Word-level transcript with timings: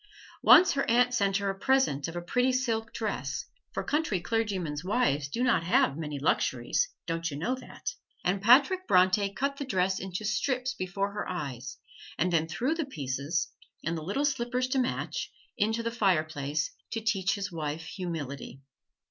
Once 0.41 0.71
her 0.71 0.89
aunt 0.89 1.13
sent 1.13 1.37
her 1.37 1.51
a 1.51 1.55
present 1.55 2.07
of 2.07 2.15
a 2.15 2.21
pretty 2.23 2.51
silk 2.51 2.91
dress, 2.91 3.45
for 3.71 3.83
country 3.83 4.19
clergymen's 4.19 4.83
wives 4.83 5.27
do 5.27 5.43
not 5.43 5.63
have 5.63 5.95
many 5.95 6.17
luxuries 6.17 6.89
don't 7.05 7.29
you 7.29 7.37
know 7.37 7.53
that? 7.53 7.91
and 8.25 8.41
Patrick 8.41 8.87
Bronte 8.87 9.31
cut 9.31 9.57
the 9.57 9.63
dress 9.63 9.99
into 9.99 10.25
strips 10.25 10.73
before 10.73 11.11
her 11.11 11.29
eyes 11.29 11.77
and 12.17 12.33
then 12.33 12.47
threw 12.47 12.73
the 12.73 12.85
pieces, 12.85 13.49
and 13.85 13.95
the 13.95 14.01
little 14.01 14.25
slippers 14.25 14.67
to 14.69 14.79
match, 14.79 15.31
into 15.55 15.83
the 15.83 15.91
fireplace, 15.91 16.71
to 16.91 16.99
teach 16.99 17.35
his 17.35 17.51
wife 17.51 17.85
humility. 17.85 18.63